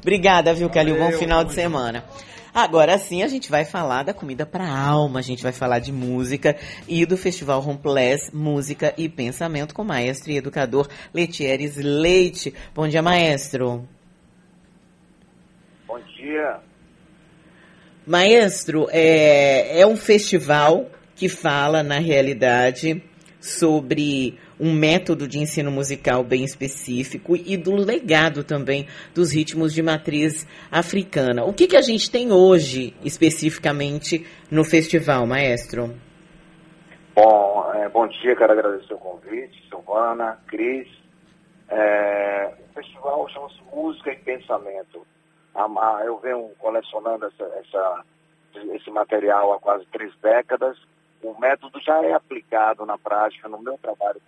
Obrigada, 0.00 0.54
viu, 0.54 0.70
Kelly? 0.70 0.92
Um 0.92 0.98
bom 0.98 1.12
final 1.12 1.44
de 1.44 1.52
semana. 1.52 2.04
Agora 2.52 2.98
sim 2.98 3.22
a 3.22 3.28
gente 3.28 3.48
vai 3.48 3.64
falar 3.64 4.02
da 4.02 4.12
comida 4.12 4.44
para 4.44 4.68
alma, 4.68 5.20
a 5.20 5.22
gente 5.22 5.42
vai 5.42 5.52
falar 5.52 5.78
de 5.78 5.92
música 5.92 6.56
e 6.88 7.06
do 7.06 7.16
Festival 7.16 7.60
Rompless 7.60 8.34
Música 8.34 8.92
e 8.98 9.08
Pensamento 9.08 9.72
com 9.72 9.82
o 9.82 9.84
maestro 9.84 10.32
e 10.32 10.36
educador 10.36 10.88
Letieres 11.14 11.76
Leite. 11.76 12.52
Bom 12.74 12.88
dia, 12.88 13.02
maestro. 13.02 13.88
Bom 15.86 16.00
dia. 16.16 16.58
Maestro, 18.04 18.88
é, 18.90 19.80
é 19.80 19.86
um 19.86 19.96
festival 19.96 20.90
que 21.14 21.28
fala, 21.28 21.82
na 21.82 21.98
realidade, 21.98 23.00
sobre 23.40 24.38
um 24.60 24.74
método 24.74 25.26
de 25.26 25.38
ensino 25.38 25.70
musical 25.70 26.22
bem 26.22 26.44
específico 26.44 27.34
e 27.34 27.56
do 27.56 27.74
legado 27.74 28.44
também 28.44 28.86
dos 29.14 29.32
ritmos 29.32 29.72
de 29.72 29.82
matriz 29.82 30.46
africana. 30.70 31.44
O 31.44 31.54
que, 31.54 31.66
que 31.66 31.76
a 31.76 31.80
gente 31.80 32.10
tem 32.10 32.30
hoje, 32.30 32.94
especificamente, 33.02 34.26
no 34.50 34.62
festival, 34.62 35.26
maestro? 35.26 35.94
Bom, 37.14 37.72
é, 37.74 37.88
bom 37.88 38.06
dia, 38.06 38.36
quero 38.36 38.52
agradecer 38.52 38.92
o 38.92 38.98
convite, 38.98 39.66
Silvana, 39.68 40.38
Cris. 40.46 40.86
É, 41.68 42.52
o 42.68 42.74
festival 42.74 43.28
chama-se 43.30 43.58
Música 43.74 44.12
e 44.12 44.16
Pensamento. 44.16 45.06
Eu 46.04 46.18
venho 46.18 46.50
colecionando 46.58 47.26
essa, 47.26 47.44
essa, 47.44 48.04
esse 48.74 48.90
material 48.90 49.52
há 49.52 49.58
quase 49.58 49.86
três 49.86 50.12
décadas. 50.22 50.76
O 51.22 51.38
método 51.38 51.80
já 51.80 52.02
é 52.04 52.12
aplicado 52.12 52.86
na 52.86 52.96
prática 52.96 53.48
no 53.48 53.60
meu 53.60 53.76
trabalho 53.78 54.20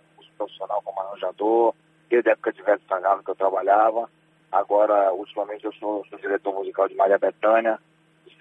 profissional 0.43 0.81
como 0.81 0.99
arranjador, 0.99 1.73
desde 2.09 2.29
a 2.29 2.33
época 2.33 2.53
de 2.53 2.61
Veto 2.61 2.83
Sangalo 2.87 3.23
que 3.23 3.31
eu 3.31 3.35
trabalhava. 3.35 4.09
Agora, 4.51 5.11
ultimamente, 5.13 5.65
eu 5.65 5.73
sou, 5.73 6.05
sou 6.09 6.19
diretor 6.19 6.53
musical 6.53 6.87
de 6.87 6.95
Maria 6.95 7.17
Bethânia, 7.17 7.79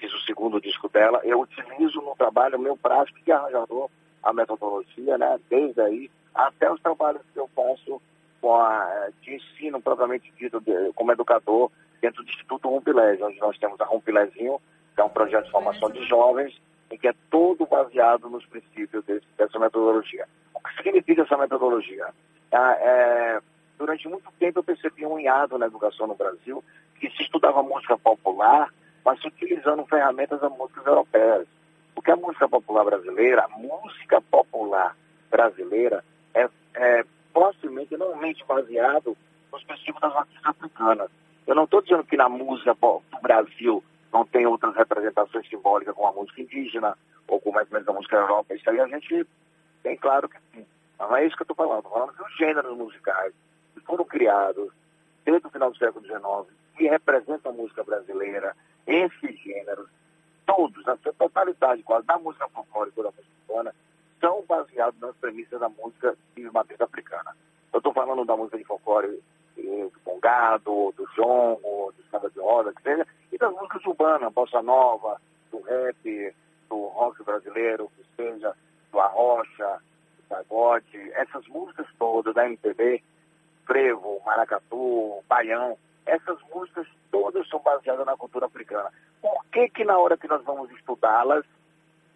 fiz 0.03 0.13
o 0.13 0.21
segundo 0.27 0.61
disco 0.61 0.89
dela. 0.89 1.21
Eu 1.23 1.41
utilizo 1.41 2.01
no 2.03 2.15
trabalho 2.17 2.59
meu 2.59 2.77
prático 2.77 3.21
de 3.25 3.31
arranjador 3.31 3.89
a 4.23 4.33
metodologia, 4.33 5.17
né? 5.17 5.39
Desde 5.49 5.81
aí 5.81 6.11
até 6.35 6.71
os 6.71 6.81
trabalhos 6.81 7.23
que 7.33 7.39
eu 7.39 7.49
faço 7.55 8.03
com 8.41 8.55
a, 8.57 9.09
de 9.21 9.35
ensino 9.37 9.81
propriamente 9.81 10.33
dito 10.37 10.61
de, 10.61 10.93
como 10.95 11.13
educador 11.13 11.71
dentro 12.01 12.25
do 12.25 12.29
Instituto 12.29 12.69
Rumpilés, 12.69 13.23
onde 13.23 13.39
nós 13.39 13.57
temos 13.59 13.81
a 13.81 13.85
Rumpilézinho, 13.85 14.61
que 14.95 15.01
é 15.01 15.05
um 15.05 15.09
projeto 15.09 15.45
de 15.45 15.53
formação 15.53 15.91
de 15.91 16.05
jovens, 16.07 16.61
em 16.91 16.99
que 16.99 17.07
é 17.07 17.15
todo 17.31 17.65
baseado 17.67 18.29
nos 18.29 18.45
princípios 18.47 19.05
desse, 19.05 19.27
dessa 19.39 19.59
metodologia. 19.59 20.27
Que 20.65 20.83
significa 20.83 21.23
essa 21.23 21.37
metodologia? 21.37 22.07
É, 22.51 22.57
é, 22.57 23.41
durante 23.79 24.09
muito 24.09 24.31
tempo 24.39 24.59
eu 24.59 24.65
percebi 24.65 25.05
um 25.07 25.19
hiato 25.19 25.59
na 25.59 25.67
educação 25.67 26.07
no 26.07 26.15
Brasil, 26.15 26.63
que 27.01 27.11
se 27.11 27.23
estudava 27.23 27.63
música 27.63 27.97
popular, 27.99 28.73
mas 29.05 29.23
utilizando 29.25 29.87
ferramentas 29.87 30.41
da 30.41 30.49
música 30.49 30.83
europeias. 30.89 31.47
Porque 31.95 32.11
a 32.11 32.17
música 32.17 32.49
popular 32.49 32.85
brasileira, 32.85 33.45
a 33.45 33.49
música 33.49 34.21
popular 34.21 34.97
brasileira, 35.31 36.05
é, 36.35 36.49
é 36.75 37.05
possivelmente, 37.33 37.97
normalmente 37.97 38.45
baseado 38.45 39.17
nos 39.53 39.65
princípios 39.65 40.01
das 40.01 40.15
matrizes 40.15 40.47
africanas. 40.47 41.11
Eu 41.47 41.55
não 41.55 41.65
estou 41.65 41.83
dizendo 41.83 42.05
que 42.05 42.17
na 42.17 42.29
música 42.29 42.75
do 42.75 43.03
Brasil 43.21 43.83
não 44.13 44.25
tem 44.25 44.47
outras 44.47 44.75
representações 44.77 45.49
simbólicas 45.49 45.95
como 45.95 46.09
a 46.09 46.13
música 46.13 46.41
indígena 46.41 46.97
ou 47.27 47.41
como 47.41 47.59
é 47.59 47.65
a 47.65 47.93
música 47.93 48.17
Europa. 48.17 48.55
Isso 48.55 48.69
aí 48.69 48.79
a 48.79 48.87
gente 48.87 49.27
tem 49.83 49.97
claro 49.97 50.29
que 50.29 50.39
sim. 50.53 50.67
Mas 50.99 51.09
não 51.09 51.17
é 51.17 51.27
isso 51.27 51.37
que 51.37 51.43
eu 51.43 51.45
estou 51.45 51.57
falando. 51.57 51.79
Estou 51.79 51.93
falando 51.93 52.15
que 52.15 52.23
os 52.23 52.37
gêneros 52.37 52.77
musicais 52.77 53.33
que 53.75 53.81
foram 53.81 54.05
criados 54.05 54.73
desde 55.25 55.47
o 55.47 55.51
final 55.51 55.71
do 55.71 55.79
século 55.79 56.05
XIX 56.05 56.63
que 56.77 56.89
representam 56.89 57.53
a 57.53 57.55
música 57.55 57.85
brasileira, 57.85 58.57
esses 58.87 59.39
gêneros, 59.41 59.89
todos, 60.47 60.87
a 60.89 60.97
sua 60.99 61.13
totalidade 61.13 61.83
quase, 61.83 62.07
da 62.07 62.19
música 62.19 62.49
folclórica 62.49 63.03
da 63.03 63.11
música 63.11 63.29
urbana, 63.49 63.75
são 64.21 64.45
baseados 64.49 64.99
nas 65.01 65.15
premissas 65.17 65.61
da 65.61 65.69
música 65.69 66.17
de 66.35 66.51
matriz 66.51 66.81
africana. 66.81 67.37
Eu 67.73 67.79
estou 67.79 67.93
falando 67.93 68.25
da 68.25 68.37
música 68.37 68.59
de 68.59 68.65
folclore 68.65 69.23
eh, 69.59 69.89
do 69.93 70.01
congado, 70.05 70.95
do 70.97 71.07
jongo, 71.15 71.93
do 71.97 72.03
samba 72.11 72.31
de 72.31 72.41
roda, 72.41 72.73
que 72.73 72.83
seja, 72.83 73.07
e 73.31 73.39
das 73.39 73.53
músicas 73.53 73.85
urbanas, 73.85 74.33
bossa 74.33 74.63
nova, 74.63 75.21
do 75.51 75.61
rap, 75.61 76.35
do 76.69 76.87
rock 76.89 77.23
brasileiro, 77.25 77.91
que 77.97 78.05
seja 78.17 78.55
do 79.03 79.07
arrocha, 79.07 79.81
do 80.17 80.23
pagode, 80.29 81.13
essas 81.13 81.47
músicas 81.49 81.87
todas 81.99 82.35
da 82.35 82.47
MPB, 82.47 83.03
frevo, 83.67 84.21
maracatu, 84.25 85.23
baião, 85.29 85.77
essas 86.07 86.39
músicas 86.55 86.87
todas 87.11 87.49
são 87.49 87.61
baseadas 87.61 88.07
na 88.07 88.17
cultura 88.17 88.47
africana. 88.47 88.91
Por 89.21 89.45
que 89.47 89.69
que 89.69 89.85
na 89.85 89.99
hora 89.99 90.17
que 90.17 90.29
nós 90.29 90.43
vamos 90.45 90.71
estudá-las, 90.73 91.45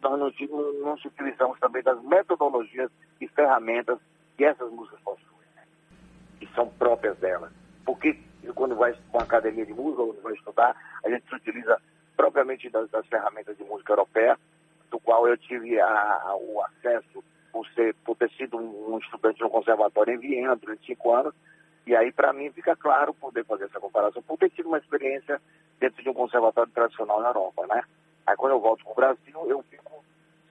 nós 0.02 0.19
não, 0.19 0.32
não 0.80 0.94
utilizamos 0.94 1.58
também 1.60 1.82
das 1.82 2.00
metodologias 2.02 2.91
e 3.20 3.28
ferramentas 3.28 3.98
que 4.36 4.44
essas 4.44 4.70
músicas 4.70 5.00
possuem, 5.00 5.48
né? 5.54 5.62
que 6.38 6.47
são 6.54 6.68
próprias 6.68 7.16
delas? 7.18 7.53
Porque 7.84 8.18
quando 8.54 8.74
vai 8.76 8.92
para 8.92 9.18
uma 9.18 9.22
academia 9.22 9.66
de 9.66 9.72
música, 9.72 10.04
quando 10.04 10.22
vai 10.22 10.34
estudar, 10.34 10.76
a 11.04 11.10
gente 11.10 11.28
se 11.28 11.34
utiliza 11.34 11.80
propriamente 12.16 12.68
das, 12.70 12.91
das 12.91 13.06
ferramentas 13.06 13.56
de 13.56 13.64
música 13.64 13.92
europeia, 13.92 14.38
do 14.91 14.98
qual 15.00 15.26
eu 15.26 15.36
tive 15.36 15.80
a, 15.80 15.86
a, 15.86 16.36
o 16.36 16.62
acesso 16.62 17.22
por, 17.52 17.66
ser, 17.69 17.94
por 18.04 18.16
ter 18.16 18.30
sido 18.32 18.56
um, 18.56 18.98
estudante 18.98 19.42
um 19.42 19.48
conservatório 19.48 20.14
em 20.14 20.19
Viena 20.19 20.56
durante 20.56 20.86
cinco 20.86 21.14
anos, 21.14 21.34
e 21.86 21.94
aí, 21.94 22.10
para 22.10 22.32
mim, 22.32 22.50
fica 22.50 22.74
claro 22.74 23.14
poder 23.14 23.44
fazer 23.44 23.64
essa 23.64 23.78
comparação, 23.78 24.22
por 24.22 24.36
ter 24.36 24.50
tido 24.50 24.66
uma 24.66 24.78
experiência 24.78 25.41
dentro 25.78 26.02
de 26.02 26.08
um 26.08 26.14
conservatório 26.14 26.72
tradicional 26.72 27.20
na 27.20 27.28
Europa, 27.28 27.66
né? 27.69 27.82
Aí, 28.26 28.36
quando 28.36 28.52
eu 28.52 28.60
volto 28.60 28.82
para 28.82 28.92
o 28.92 28.97
Brasil, 28.97 29.48
eu 29.48 29.62
fico 29.62 30.04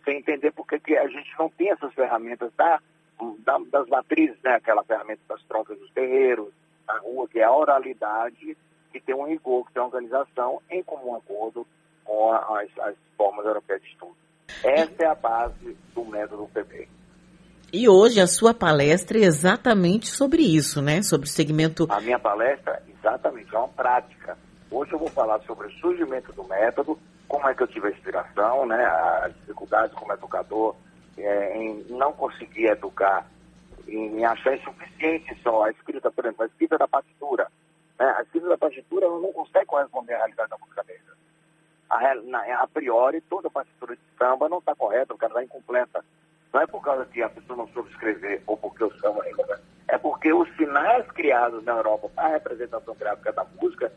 sem 0.06 0.18
entender 0.20 0.52
por 0.52 0.66
que 0.66 0.96
a 0.96 1.08
gente 1.08 1.30
não 1.38 1.50
tem 1.50 1.72
essas 1.72 1.94
ferramentas 1.94 2.54
da, 2.56 2.80
da, 3.40 3.58
das 3.70 3.88
matrizes, 3.88 4.42
né? 4.44 4.56
Aquela 4.56 4.84
ferramenta 4.84 5.22
das 5.28 5.44
trocas 5.44 5.78
dos 5.78 5.92
terreiros, 5.92 6.54
da 6.88 6.98
rua, 7.00 7.28
que 7.28 7.40
é 7.40 7.44
a 7.44 7.52
oralidade, 7.52 8.58
que 8.92 9.00
tem 9.02 9.14
um 9.14 9.26
rigor, 9.26 9.66
que 9.66 9.74
tem 9.74 9.82
uma 9.82 9.88
organização 9.90 10.62
em 10.70 10.82
comum 10.84 11.16
acordo 11.16 11.68
com 12.06 12.32
as, 12.32 12.70
as 12.80 12.96
formas 13.18 13.46
europeias 13.46 13.82
de 13.82 13.90
estudo. 13.90 14.16
Essa 14.64 15.04
é 15.04 15.06
a 15.06 15.16
base 15.16 15.78
do 15.94 16.06
método 16.06 16.50
PB. 16.54 16.88
E 17.74 17.90
hoje 17.90 18.22
a 18.22 18.28
sua 18.28 18.54
palestra 18.54 19.18
é 19.18 19.24
exatamente 19.24 20.08
sobre 20.08 20.44
isso, 20.44 20.82
né? 20.82 21.02
Sobre 21.02 21.28
o 21.28 21.30
segmento. 21.30 21.88
A 21.90 22.00
minha 22.00 22.20
palestra, 22.20 22.82
exatamente, 22.88 23.54
é 23.54 23.58
uma 23.58 23.68
prática. 23.68 24.38
Hoje 24.72 24.94
eu 24.94 25.00
vou 25.00 25.10
falar 25.10 25.40
sobre 25.42 25.68
o 25.68 25.72
surgimento 25.80 26.32
do 26.34 26.44
método, 26.46 26.98
como 27.28 27.48
é 27.48 27.54
que 27.54 27.64
eu 27.64 27.68
tive 27.68 27.88
a 27.88 27.92
inspiração, 27.92 28.66
né? 28.66 28.84
As 29.24 29.34
dificuldades 29.36 29.96
como 29.96 30.14
educador 30.14 30.76
é, 31.18 31.58
em 31.58 31.86
não 31.90 32.14
conseguir 32.14 32.68
educar, 32.68 33.26
em 33.88 34.26
achar 34.26 34.56
insuficiente 34.56 35.38
só 35.42 35.66
a 35.66 35.72
escrita, 35.72 36.12
por 36.12 36.26
exemplo, 36.26 36.44
a 36.44 36.48
escrita 36.48 36.78
da 36.78 36.88
partitura. 36.88 37.48
Né? 38.00 38.06
A 38.18 38.22
escrita 38.22 38.50
da 38.50 38.58
partitura 38.58 39.08
não 39.08 39.32
consegue 39.34 39.66
corresponder 39.66 40.14
à 40.14 40.18
realidade 40.18 40.50
da 40.50 40.58
música 40.58 40.84
negra. 40.88 41.05
A, 41.90 42.16
na, 42.16 42.42
a 42.62 42.68
priori, 42.68 43.22
toda 43.22 43.48
a 43.48 43.52
partitura 43.52 43.96
de 43.96 44.02
samba 44.18 44.50
não 44.50 44.60
está 44.60 44.76
correta, 44.76 45.14
o 45.14 45.18
cara 45.18 45.34
está 45.34 45.44
incompleta. 45.44 46.04
Não 46.54 46.62
é 46.62 46.68
por 46.68 46.82
causa 46.82 47.06
que 47.06 47.22
a 47.22 47.30
pessoa 47.30 47.58
não 47.58 47.68
soube 47.70 47.90
escrever 47.92 48.42
ou 48.48 48.58
porque 48.58 48.84
o 48.84 49.00
samba 49.00 49.24
é 49.88 49.98
porque 49.98 50.34
os 50.34 50.50
sinais 50.56 51.06
criados 51.12 51.64
na 51.64 51.74
Europa 51.74 52.10
para 52.16 52.26
a 52.26 52.32
representação 52.32 52.96
gráfica 52.96 53.32
da 53.32 53.46
música 53.62 53.92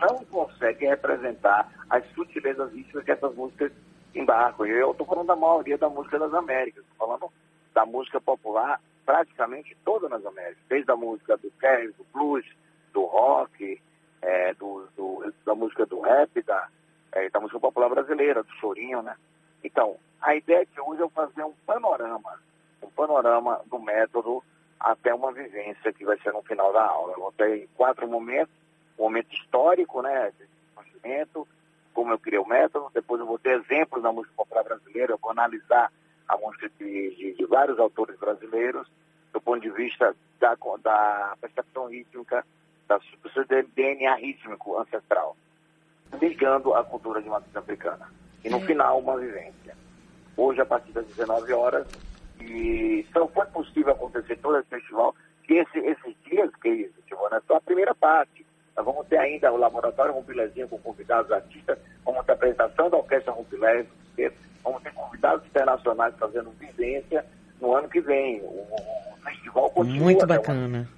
não 0.00 0.24
conseguem 0.24 0.88
representar 0.88 1.70
as 1.90 2.04
sutilezas 2.12 2.72
rítmicas 2.72 3.04
que 3.04 3.12
essas 3.12 3.34
músicas 3.34 3.72
embarcam. 4.14 4.66
Eu 4.66 4.92
estou 4.92 5.06
falando 5.06 5.26
da 5.26 5.36
maioria 5.36 5.76
da 5.76 5.88
música 5.88 6.18
das 6.18 6.32
Américas, 6.32 6.82
estou 6.82 7.06
falando 7.06 7.32
da 7.74 7.84
música 7.84 8.20
popular 8.20 8.80
praticamente 9.04 9.76
toda 9.84 10.08
nas 10.08 10.24
Américas, 10.24 10.64
desde 10.68 10.90
a 10.90 10.96
música 10.96 11.36
do 11.36 11.52
jazz, 11.60 11.94
do 11.96 12.06
blues, 12.12 12.46
do 12.92 13.04
rock, 13.04 13.80
é, 14.22 14.54
do, 14.54 14.88
do, 14.96 15.32
da 15.44 15.54
música 15.54 15.84
do 15.84 16.00
rap, 16.00 16.42
da, 16.42 16.68
é, 17.14 17.30
da 17.30 17.40
música 17.40 17.60
popular 17.60 17.88
brasileira, 17.88 18.42
do 18.42 18.52
chorinho, 18.54 19.02
né? 19.02 19.16
Então, 19.62 19.96
a 20.20 20.34
ideia 20.34 20.66
de 20.66 20.80
hoje 20.80 21.02
é 21.02 21.08
fazer 21.08 21.42
um 21.42 21.54
panorama, 21.66 22.38
um 22.82 22.90
panorama 22.90 23.60
do 23.66 23.78
método 23.78 24.42
até 24.78 25.14
uma 25.14 25.32
vivência 25.32 25.92
que 25.92 26.04
vai 26.04 26.18
ser 26.18 26.32
no 26.32 26.42
final 26.42 26.72
da 26.72 26.84
aula. 26.84 27.14
Eu 27.16 27.32
ter 27.36 27.68
quatro 27.76 28.06
momentos, 28.06 28.54
um 28.98 29.04
momento 29.04 29.32
histórico, 29.34 30.02
né, 30.02 30.30
de 30.38 30.46
conhecimento, 30.74 31.48
como 31.94 32.12
eu 32.12 32.18
criei 32.18 32.38
o 32.38 32.46
método, 32.46 32.90
depois 32.92 33.20
eu 33.20 33.26
vou 33.26 33.38
ter 33.38 33.60
exemplos 33.60 34.02
da 34.02 34.12
música 34.12 34.34
popular 34.36 34.64
brasileira, 34.64 35.12
eu 35.12 35.18
vou 35.18 35.30
analisar 35.30 35.90
a 36.28 36.36
música 36.36 36.68
de, 36.78 37.14
de, 37.14 37.34
de 37.34 37.46
vários 37.46 37.78
autores 37.78 38.18
brasileiros, 38.18 38.86
do 39.32 39.40
ponto 39.40 39.60
de 39.60 39.70
vista 39.70 40.14
da, 40.38 40.56
da 40.82 41.36
percepção 41.40 41.86
rítmica, 41.86 42.44
da, 42.88 42.98
do 42.98 43.68
DNA 43.74 44.14
rítmico 44.16 44.78
ancestral, 44.78 45.36
ligando 46.20 46.74
a 46.74 46.84
cultura 46.84 47.20
de 47.20 47.28
matriz 47.28 47.54
africana. 47.56 48.08
E 48.44 48.48
no 48.48 48.60
final, 48.60 48.98
uma 48.98 49.16
vivência. 49.16 49.76
Hoje, 50.36 50.60
a 50.60 50.66
partir 50.66 50.92
das 50.92 51.06
19 51.06 51.52
horas, 51.52 51.86
e 52.40 53.06
só 53.12 53.26
foi 53.28 53.46
possível 53.46 53.92
acontecer 53.92 54.36
todo 54.38 54.58
esse 54.58 54.68
festival, 54.68 55.14
que 55.44 55.54
esse, 55.54 55.78
esses 55.78 56.14
dias 56.24 56.50
que 56.60 56.68
é 56.68 56.74
isso, 56.74 57.02
tipo, 57.06 57.28
né, 57.30 57.40
só 57.46 57.56
a 57.56 57.60
primeira 57.60 57.94
parte. 57.94 58.44
Nós 58.76 58.84
vamos 58.84 59.06
ter 59.06 59.18
ainda 59.18 59.52
o 59.52 59.56
Laboratório 59.56 60.12
Rumpilézinho 60.12 60.68
com 60.68 60.78
convidados 60.78 61.30
artistas, 61.30 61.78
vamos 62.04 62.24
ter 62.26 62.32
a 62.32 62.34
apresentação 62.34 62.90
da 62.90 62.96
Orquestra 62.96 63.32
Rumpilés, 63.32 63.86
vamos 64.64 64.82
ter 64.82 64.92
convidados 64.92 65.46
internacionais 65.46 66.14
fazendo 66.18 66.50
vivência 66.58 67.24
no 67.60 67.76
ano 67.76 67.88
que 67.88 68.00
vem. 68.00 68.40
O, 68.40 68.46
o 68.46 69.16
festival 69.22 69.70
continua. 69.70 70.02
Muito 70.02 70.26
bacana. 70.26 70.88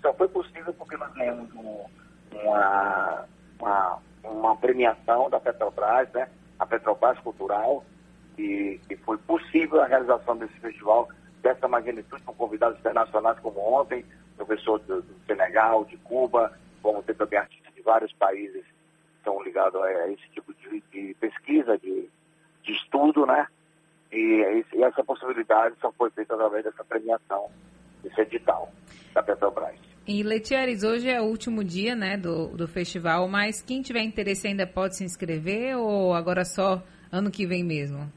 Só 0.00 0.12
foi 0.14 0.28
possível 0.28 0.72
porque 0.74 0.96
nós 0.96 1.12
ganhamos 1.12 1.52
um, 1.54 1.84
uma, 2.32 3.24
uma, 3.60 3.98
uma 4.30 4.56
premiação 4.56 5.28
da 5.30 5.40
Petrobras, 5.40 6.10
né? 6.12 6.28
a 6.58 6.66
Petrobras 6.66 7.18
Cultural, 7.20 7.84
e, 8.38 8.80
e 8.88 8.96
foi 8.96 9.18
possível 9.18 9.80
a 9.80 9.86
realização 9.86 10.36
desse 10.36 10.58
festival 10.60 11.08
dessa 11.42 11.68
magnitude 11.68 12.22
com 12.22 12.34
convidados 12.34 12.78
internacionais 12.78 13.38
como 13.40 13.60
ontem, 13.60 14.04
professor 14.36 14.78
do, 14.80 15.02
do 15.02 15.14
Senegal, 15.26 15.84
de 15.84 15.96
Cuba, 15.98 16.52
vamos 16.82 17.04
ter 17.04 17.14
também 17.14 17.38
artistas 17.38 17.74
de 17.74 17.82
vários 17.82 18.12
países 18.12 18.62
que 18.62 19.18
estão 19.18 19.42
ligados 19.42 19.80
a, 19.82 20.08
esse 20.08 20.28
tipo 20.30 20.52
de, 20.54 20.82
de 20.92 21.14
pesquisa, 21.14 21.78
de, 21.78 22.08
de, 22.62 22.72
estudo, 22.72 23.26
né? 23.26 23.46
E, 24.10 24.64
e, 24.72 24.82
essa 24.82 25.04
possibilidade 25.04 25.76
só 25.80 25.92
foi 25.92 26.10
feita 26.10 26.34
através 26.34 26.64
dessa 26.64 26.84
premiação, 26.84 27.50
desse 28.02 28.20
edital 28.20 28.70
da 29.12 29.22
Petrobras. 29.22 29.87
E 30.10 30.22
Letieres, 30.22 30.84
hoje 30.84 31.10
é 31.10 31.20
o 31.20 31.24
último 31.24 31.62
dia 31.62 31.94
né, 31.94 32.16
do, 32.16 32.48
do 32.56 32.66
festival, 32.66 33.28
mas 33.28 33.60
quem 33.60 33.82
tiver 33.82 34.00
interesse 34.00 34.48
ainda 34.48 34.66
pode 34.66 34.96
se 34.96 35.04
inscrever 35.04 35.76
ou 35.76 36.14
agora 36.14 36.46
só 36.46 36.82
ano 37.12 37.30
que 37.30 37.46
vem 37.46 37.62
mesmo? 37.62 38.10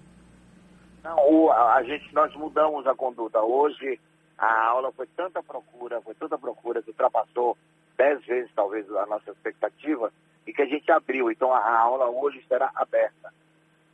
Não, 1.04 1.18
o, 1.30 1.52
a, 1.52 1.76
a, 1.76 1.84
gente, 1.84 2.08
nós 2.16 2.34
mudamos 2.34 2.88
a 2.88 2.96
conduta. 2.96 3.42
Hoje 3.42 4.00
a 4.38 4.70
aula 4.70 4.90
foi 4.94 5.06
tanta 5.18 5.44
procura, 5.44 6.00
foi 6.00 6.16
tanta 6.16 6.38
procura 6.38 6.82
que 6.82 6.92
ultrapassou 6.92 7.58
dez 7.98 8.26
vezes 8.26 8.50
talvez 8.56 8.90
a 8.90 9.06
nossa 9.08 9.30
expectativa 9.30 10.14
e 10.48 10.54
que 10.54 10.62
a 10.62 10.68
gente 10.68 10.90
abriu. 10.90 11.30
Então 11.30 11.52
a, 11.52 11.58
a 11.58 11.78
aula 11.78 12.10
hoje 12.10 12.42
será 12.48 12.72
aberta. 12.74 13.34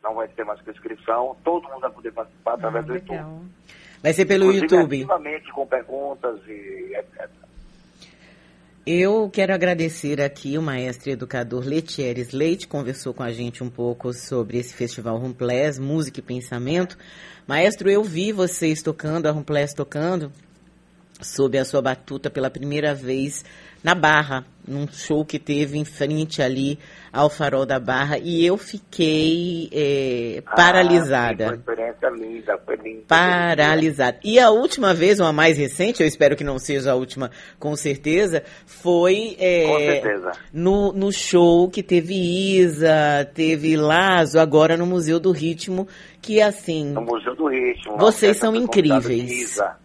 Não 0.04 0.14
vai 0.14 0.28
ter 0.28 0.44
mais 0.44 0.60
inscrição, 0.68 1.36
todo 1.44 1.68
mundo 1.68 1.82
vai 1.82 1.92
poder 1.92 2.14
participar 2.14 2.54
através 2.54 2.86
ah, 2.86 2.88
do 2.90 2.94
YouTube. 2.94 3.50
Vai 4.04 4.14
ser 4.14 4.28
pelo 4.28 4.44
Inclusive, 4.54 4.76
YouTube. 4.76 4.98
Ativamente 4.98 5.52
com 5.52 5.66
perguntas 5.66 6.40
e 6.48 6.94
etc. 6.96 7.47
Eu 8.89 9.30
quero 9.30 9.54
agradecer 9.54 10.22
aqui 10.22 10.57
o 10.57 10.62
maestro 10.62 11.12
educador 11.12 11.66
Letieres 11.66 12.31
Leite, 12.31 12.69
conversou 12.69 13.13
com 13.13 13.22
a 13.22 13.34
gente 13.34 13.62
um 13.62 13.69
pouco 13.69 14.13
sobre 14.13 14.60
esse 14.60 14.74
festival 14.74 15.18
Rumplés, 15.18 15.78
Música 15.78 16.22
e 16.22 16.24
Pensamento. 16.24 16.98
Maestro, 17.45 17.89
eu 17.89 18.01
vi 18.01 18.31
vocês 18.31 18.81
tocando, 18.81 19.28
a 19.28 19.31
Rumplés 19.31 19.74
tocando, 19.74 20.31
sob 21.22 21.58
a 21.58 21.66
sua 21.66 21.81
batuta 21.81 22.30
pela 22.30 22.50
primeira 22.50 22.94
vez 22.94 23.44
na 23.84 23.96
Barra, 23.96 24.44
num 24.68 24.88
show 24.88 25.24
que 25.24 25.40
teve 25.40 25.78
em 25.78 25.86
frente 25.86 26.42
ali 26.42 26.78
ao 27.14 27.30
Farol 27.30 27.66
da 27.66 27.80
Barra, 27.80 28.18
e 28.18 28.46
eu 28.46 28.58
fiquei 28.58 29.69
é, 29.72 30.44
paralisada. 30.56 31.46
Ah, 31.46 31.48
foi 31.48 31.56
uma 31.56 31.56
experiência 31.56 32.10
linda, 32.10 32.62
foi 32.66 32.75
linda. 32.75 33.04
Paralisada. 33.08 34.19
E 34.24 34.40
a 34.40 34.50
última 34.50 34.94
vez, 34.94 35.19
uma 35.19 35.31
mais 35.31 35.58
recente, 35.58 36.02
eu 36.02 36.08
espero 36.08 36.36
que 36.36 36.44
não 36.44 36.60
seja 36.60 36.92
a 36.92 36.96
última, 36.96 37.31
com 37.58 37.75
certeza, 37.75 38.44
foi 38.66 39.38
é, 39.40 39.68
com 39.68 39.78
certeza. 39.78 40.31
No, 40.52 40.92
no 40.92 41.12
show 41.12 41.69
que 41.69 41.81
teve 41.81 42.14
Isa, 42.60 43.30
teve 43.34 43.78
Lazo, 43.78 44.40
agora 44.40 44.75
no 44.75 44.86
Museu 44.86 45.19
do 45.19 45.31
Ritmo, 45.31 45.88
que 46.22 46.42
assim... 46.42 46.92
No 46.92 47.02
Museu 47.02 47.36
do 47.36 47.48
Ritmo. 47.48 47.98
Vocês 47.98 48.38
são 48.38 48.56
incríveis. 48.56 49.31
Isa. 49.31 49.78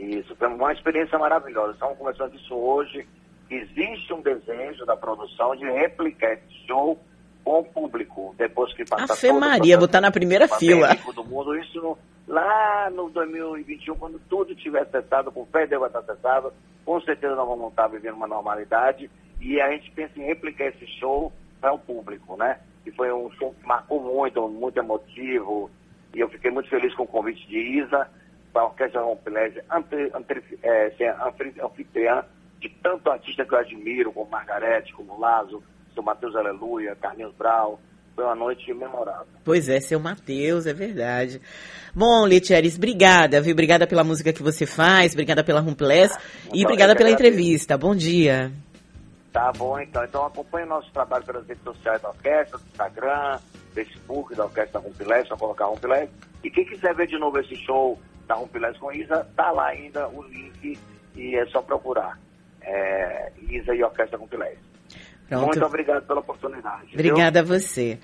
Isso, 0.00 0.34
foi 0.34 0.48
uma 0.48 0.72
experiência 0.72 1.18
maravilhosa. 1.18 1.72
Estamos 1.72 1.98
começando 1.98 2.34
isso 2.34 2.54
hoje. 2.54 3.06
Existe 3.50 4.14
um 4.14 4.22
desejo 4.22 4.86
da 4.86 4.96
produção 4.96 5.54
de 5.54 5.64
replicar 5.64 6.32
esse 6.32 6.66
show 6.66 6.98
com 7.44 7.60
o 7.60 7.64
público, 7.64 8.34
depois 8.38 8.72
que 8.74 8.84
passar 8.84 9.14
Fé 9.14 9.32
Maria, 9.32 9.76
vou 9.76 9.86
estar 9.86 10.00
na 10.00 10.10
primeira 10.10 10.48
fila. 10.48 10.88
do 11.14 11.24
mundo, 11.24 11.54
isso 11.58 11.80
no, 11.82 11.98
lá 12.26 12.88
no 12.90 13.10
2021, 13.10 13.94
quando 13.96 14.18
tudo 14.28 14.52
estiver 14.52 14.86
cessado, 14.90 15.30
com 15.32 15.42
o 15.42 15.46
fé 15.46 15.66
deve 15.66 15.84
estar 15.84 16.02
cessado, 16.02 16.52
com 16.84 17.00
certeza 17.02 17.34
nós 17.34 17.48
vamos 17.48 17.70
estar 17.70 17.88
vivendo 17.88 18.14
uma 18.14 18.26
normalidade 18.26 19.10
e 19.40 19.60
a 19.60 19.70
gente 19.70 19.90
pensa 19.90 20.18
em 20.18 20.24
replicar 20.26 20.66
esse 20.66 20.86
show 20.98 21.32
para 21.60 21.72
o 21.72 21.78
público, 21.78 22.36
né? 22.36 22.58
E 22.86 22.90
foi 22.92 23.12
um 23.12 23.30
show 23.32 23.54
que 23.60 23.66
marcou 23.66 24.00
muito, 24.00 24.48
muito 24.48 24.78
emotivo, 24.78 25.70
e 26.14 26.20
eu 26.20 26.28
fiquei 26.28 26.50
muito 26.50 26.70
feliz 26.70 26.94
com 26.94 27.02
o 27.02 27.08
convite 27.08 27.46
de 27.48 27.58
Isa, 27.58 28.08
para 28.52 28.62
a 28.62 28.66
Orquestra 28.66 29.02
Rompelege, 29.02 29.60
é, 30.62 31.64
anfitriã 31.64 32.24
de 32.60 32.68
tanto 32.82 33.10
artista 33.10 33.44
que 33.44 33.54
eu 33.54 33.58
admiro, 33.58 34.12
como 34.12 34.30
Margarete, 34.30 34.92
como 34.92 35.18
Lazo, 35.18 35.62
seu 35.94 36.02
Matheus 36.02 36.36
Aleluia, 36.36 36.96
Carlinhos 36.96 37.34
Brau. 37.34 37.80
Foi 38.14 38.24
uma 38.24 38.34
noite 38.34 38.72
memorável. 38.74 39.26
Pois 39.44 39.68
é, 39.68 39.80
seu 39.80 39.98
Matheus, 39.98 40.66
é 40.66 40.74
verdade. 40.74 41.40
Bom, 41.94 42.26
Letieres, 42.26 42.76
obrigada, 42.76 43.40
viu? 43.40 43.52
Obrigada 43.52 43.86
pela 43.86 44.04
música 44.04 44.32
que 44.32 44.42
você 44.42 44.66
faz, 44.66 45.12
obrigada 45.12 45.42
pela 45.42 45.60
Rumpless 45.60 46.18
e 46.52 46.64
obrigada 46.64 46.94
pela 46.94 47.10
entrevista. 47.10 47.78
Bom 47.78 47.94
dia. 47.94 48.52
Tá 49.32 49.52
bom, 49.56 49.78
então. 49.78 50.04
Então 50.04 50.26
acompanhe 50.26 50.66
o 50.66 50.68
nosso 50.68 50.92
trabalho 50.92 51.24
pelas 51.24 51.46
redes 51.46 51.62
sociais 51.62 52.02
da 52.02 52.08
orquestra, 52.08 52.58
do 52.58 52.64
Instagram, 52.66 53.38
Facebook 53.72 54.34
da 54.34 54.44
Orquestra 54.44 54.80
Rumpilés, 54.80 55.28
só 55.28 55.36
colocar 55.36 55.66
Rumpilés. 55.66 56.10
E 56.42 56.50
quem 56.50 56.64
quiser 56.64 56.94
ver 56.94 57.06
de 57.06 57.18
novo 57.18 57.38
esse 57.38 57.54
show 57.56 57.98
da 58.30 58.36
Rumpilés 58.36 58.78
com 58.78 58.92
Isa, 58.92 59.26
tá 59.34 59.50
lá 59.50 59.66
ainda 59.66 60.08
o 60.08 60.22
link 60.22 60.78
e 61.16 61.36
é 61.36 61.44
só 61.46 61.60
procurar. 61.60 62.16
É, 62.62 63.32
Isa 63.50 63.74
e 63.74 63.82
Orquestra 63.82 64.16
Rumpilés. 64.16 64.56
Muito 65.28 65.64
obrigado 65.64 66.06
pela 66.06 66.20
oportunidade. 66.20 66.94
Obrigada 66.94 67.42
viu? 67.42 67.54
a 67.54 67.58
você. 67.58 67.98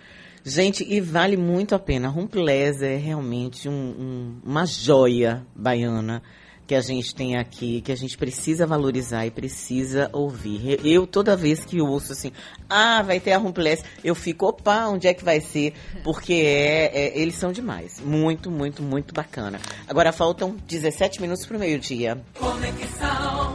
Gente, 0.44 0.84
e 0.84 1.00
vale 1.00 1.36
muito 1.36 1.74
a 1.74 1.78
pena. 1.78 2.08
Rumpilés 2.08 2.82
é 2.82 2.96
realmente 2.96 3.68
um, 3.68 3.72
um, 3.72 4.40
uma 4.44 4.66
joia 4.66 5.46
baiana 5.54 6.22
que 6.66 6.74
a 6.74 6.80
gente 6.80 7.14
tem 7.14 7.36
aqui, 7.36 7.80
que 7.80 7.92
a 7.92 7.96
gente 7.96 8.18
precisa 8.18 8.66
valorizar 8.66 9.26
e 9.26 9.30
precisa 9.30 10.10
ouvir. 10.12 10.80
Eu, 10.84 11.06
toda 11.06 11.36
vez 11.36 11.64
que 11.64 11.80
ouço 11.80 12.12
assim, 12.12 12.32
ah, 12.68 13.02
vai 13.02 13.20
ter 13.20 13.32
a 13.32 13.38
Rumpless, 13.38 13.84
eu 14.02 14.14
fico, 14.14 14.46
opa, 14.46 14.86
onde 14.88 15.06
é 15.06 15.14
que 15.14 15.24
vai 15.24 15.40
ser? 15.40 15.74
Porque 16.02 16.34
é, 16.34 16.90
é, 16.92 17.18
eles 17.18 17.36
são 17.36 17.52
demais. 17.52 18.00
Muito, 18.00 18.50
muito, 18.50 18.82
muito 18.82 19.14
bacana. 19.14 19.60
Agora 19.88 20.12
faltam 20.12 20.56
17 20.66 21.20
minutos 21.20 21.46
para 21.46 21.56
o 21.56 21.60
meio-dia. 21.60 22.20
Conexão 22.38 23.46